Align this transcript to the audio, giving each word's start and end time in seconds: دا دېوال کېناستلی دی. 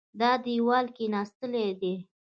دا 0.19 0.31
دېوال 0.45 0.85
کېناستلی 0.95 1.67
دی. 1.81 1.93